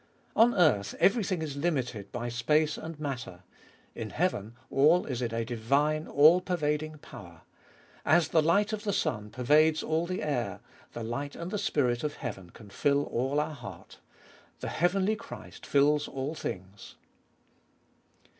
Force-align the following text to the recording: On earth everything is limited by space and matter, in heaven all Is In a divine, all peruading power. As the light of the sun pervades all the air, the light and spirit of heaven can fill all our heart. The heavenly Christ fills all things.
On 0.35 0.55
earth 0.55 0.95
everything 0.99 1.43
is 1.43 1.55
limited 1.55 2.11
by 2.11 2.27
space 2.27 2.75
and 2.75 2.99
matter, 2.99 3.43
in 3.93 4.09
heaven 4.09 4.55
all 4.71 5.05
Is 5.05 5.21
In 5.21 5.31
a 5.31 5.45
divine, 5.45 6.07
all 6.07 6.41
peruading 6.41 6.97
power. 7.03 7.43
As 8.03 8.29
the 8.29 8.41
light 8.41 8.73
of 8.73 8.83
the 8.83 8.93
sun 8.93 9.29
pervades 9.29 9.83
all 9.83 10.07
the 10.07 10.23
air, 10.23 10.59
the 10.93 11.03
light 11.03 11.35
and 11.35 11.51
spirit 11.59 12.03
of 12.03 12.15
heaven 12.15 12.49
can 12.49 12.71
fill 12.71 13.03
all 13.03 13.39
our 13.39 13.53
heart. 13.53 13.99
The 14.61 14.69
heavenly 14.69 15.15
Christ 15.15 15.67
fills 15.67 16.07
all 16.07 16.33
things. 16.33 16.95